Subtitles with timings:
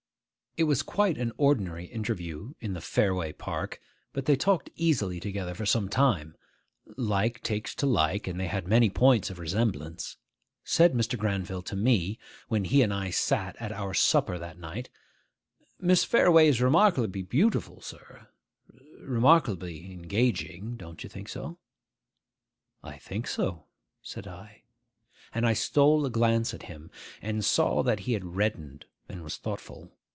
[0.57, 3.79] It was quite an ordinary interview in the Fareway Park
[4.11, 6.35] but they talked easily together for some time:
[6.97, 10.17] like takes to like, and they had many points of resemblance.
[10.65, 11.17] Said Mr.
[11.17, 12.19] Granville to me,
[12.49, 14.89] when he and I sat at our supper that night,
[15.79, 18.27] 'Miss Fareway is remarkably beautiful, sir,
[18.99, 20.75] remarkably engaging.
[20.75, 21.59] Don't you think so?'
[22.83, 23.67] 'I think so,'
[24.01, 24.63] said I.
[25.33, 26.91] And I stole a glance at him,
[27.21, 29.93] and saw that he had reddened and was thoughtful.